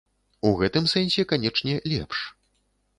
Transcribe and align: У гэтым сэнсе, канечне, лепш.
У 0.49 0.53
гэтым 0.61 0.89
сэнсе, 0.95 1.27
канечне, 1.35 1.75
лепш. 1.95 2.27